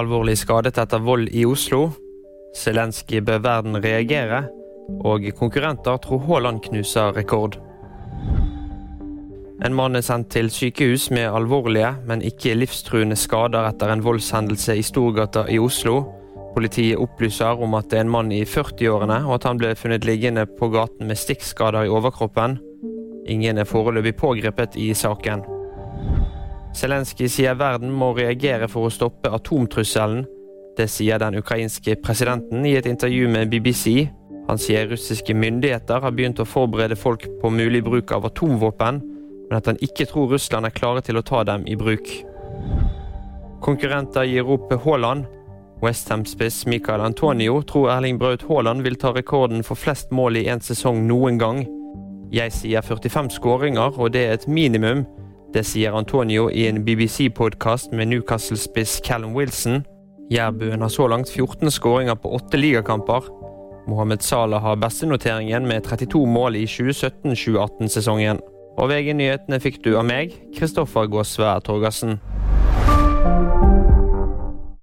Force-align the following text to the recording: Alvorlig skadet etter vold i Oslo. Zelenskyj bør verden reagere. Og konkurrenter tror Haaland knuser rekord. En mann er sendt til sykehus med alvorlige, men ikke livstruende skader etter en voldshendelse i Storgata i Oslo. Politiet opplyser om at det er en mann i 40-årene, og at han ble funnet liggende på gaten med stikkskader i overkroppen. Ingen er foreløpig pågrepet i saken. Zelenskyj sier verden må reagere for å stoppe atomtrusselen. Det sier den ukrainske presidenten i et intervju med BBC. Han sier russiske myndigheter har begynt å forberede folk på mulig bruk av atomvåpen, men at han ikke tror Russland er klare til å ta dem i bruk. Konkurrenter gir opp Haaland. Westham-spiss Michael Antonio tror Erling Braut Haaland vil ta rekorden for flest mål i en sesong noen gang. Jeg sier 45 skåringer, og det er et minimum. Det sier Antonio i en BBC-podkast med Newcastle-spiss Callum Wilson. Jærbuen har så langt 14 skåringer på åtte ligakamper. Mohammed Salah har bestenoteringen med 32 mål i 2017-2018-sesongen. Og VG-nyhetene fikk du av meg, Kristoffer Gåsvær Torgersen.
Alvorlig 0.00 0.38
skadet 0.40 0.78
etter 0.80 1.02
vold 1.04 1.28
i 1.36 1.42
Oslo. 1.44 1.90
Zelenskyj 2.56 3.20
bør 3.26 3.42
verden 3.44 3.76
reagere. 3.84 4.46
Og 5.04 5.26
konkurrenter 5.36 5.98
tror 6.00 6.22
Haaland 6.24 6.62
knuser 6.64 7.12
rekord. 7.12 7.58
En 9.60 9.76
mann 9.76 9.98
er 9.98 10.04
sendt 10.06 10.30
til 10.32 10.48
sykehus 10.48 11.10
med 11.12 11.28
alvorlige, 11.28 11.90
men 12.08 12.24
ikke 12.24 12.56
livstruende 12.56 13.18
skader 13.18 13.68
etter 13.68 13.92
en 13.92 14.04
voldshendelse 14.06 14.78
i 14.80 14.86
Storgata 14.88 15.44
i 15.52 15.60
Oslo. 15.60 16.00
Politiet 16.54 16.96
opplyser 16.98 17.60
om 17.60 17.76
at 17.76 17.92
det 17.92 18.00
er 18.00 18.06
en 18.06 18.14
mann 18.16 18.32
i 18.32 18.40
40-årene, 18.48 19.20
og 19.28 19.36
at 19.36 19.50
han 19.50 19.60
ble 19.60 19.76
funnet 19.76 20.08
liggende 20.08 20.46
på 20.56 20.72
gaten 20.72 21.12
med 21.12 21.20
stikkskader 21.20 21.84
i 21.84 21.92
overkroppen. 21.92 22.56
Ingen 23.28 23.60
er 23.60 23.68
foreløpig 23.68 24.16
pågrepet 24.16 24.80
i 24.80 24.94
saken. 24.96 25.44
Zelenskyj 26.76 27.28
sier 27.28 27.56
verden 27.58 27.90
må 27.90 28.12
reagere 28.14 28.68
for 28.70 28.86
å 28.86 28.92
stoppe 28.94 29.30
atomtrusselen. 29.34 30.22
Det 30.78 30.86
sier 30.88 31.18
den 31.18 31.40
ukrainske 31.40 31.96
presidenten 31.98 32.64
i 32.66 32.76
et 32.78 32.86
intervju 32.86 33.26
med 33.28 33.50
BBC. 33.50 34.06
Han 34.48 34.58
sier 34.58 34.86
russiske 34.90 35.34
myndigheter 35.34 36.00
har 36.04 36.14
begynt 36.14 36.40
å 36.42 36.46
forberede 36.46 36.96
folk 36.98 37.26
på 37.42 37.50
mulig 37.50 37.82
bruk 37.86 38.14
av 38.14 38.28
atomvåpen, 38.30 39.02
men 39.50 39.58
at 39.58 39.66
han 39.66 39.80
ikke 39.82 40.06
tror 40.10 40.30
Russland 40.30 40.66
er 40.66 40.74
klare 40.74 41.02
til 41.06 41.18
å 41.18 41.26
ta 41.26 41.42
dem 41.46 41.66
i 41.66 41.76
bruk. 41.78 42.06
Konkurrenter 43.60 44.24
gir 44.30 44.48
opp 44.48 44.72
Haaland. 44.84 45.26
Westham-spiss 45.80 46.66
Michael 46.68 47.00
Antonio 47.00 47.62
tror 47.66 47.90
Erling 47.96 48.18
Braut 48.20 48.42
Haaland 48.48 48.84
vil 48.84 48.98
ta 49.00 49.14
rekorden 49.16 49.64
for 49.66 49.80
flest 49.80 50.10
mål 50.12 50.36
i 50.36 50.46
en 50.52 50.62
sesong 50.62 51.02
noen 51.08 51.38
gang. 51.40 51.64
Jeg 52.30 52.52
sier 52.54 52.84
45 52.84 53.32
skåringer, 53.38 53.96
og 53.98 54.12
det 54.14 54.26
er 54.26 54.36
et 54.38 54.46
minimum. 54.48 55.06
Det 55.50 55.64
sier 55.66 55.96
Antonio 55.98 56.44
i 56.50 56.68
en 56.68 56.84
BBC-podkast 56.84 57.90
med 57.92 58.06
Newcastle-spiss 58.06 59.00
Callum 59.02 59.34
Wilson. 59.34 59.82
Jærbuen 60.30 60.80
har 60.80 60.88
så 60.88 61.08
langt 61.10 61.30
14 61.30 61.70
skåringer 61.70 62.14
på 62.14 62.30
åtte 62.34 62.56
ligakamper. 62.56 63.26
Mohammed 63.88 64.22
Salah 64.22 64.62
har 64.62 64.76
bestenoteringen 64.76 65.66
med 65.66 65.82
32 65.82 66.26
mål 66.26 66.56
i 66.56 66.66
2017-2018-sesongen. 66.66 68.38
Og 68.78 68.92
VG-nyhetene 68.92 69.58
fikk 69.58 69.82
du 69.84 69.96
av 69.98 70.06
meg, 70.06 70.38
Kristoffer 70.54 71.10
Gåsvær 71.10 71.66
Torgersen. 71.66 72.20